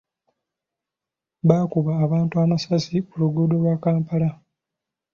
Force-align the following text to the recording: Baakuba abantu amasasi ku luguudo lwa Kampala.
Baakuba 1.47 1.91
abantu 2.05 2.35
amasasi 2.43 2.95
ku 3.07 3.13
luguudo 3.21 3.55
lwa 3.61 3.75
Kampala. 3.83 4.29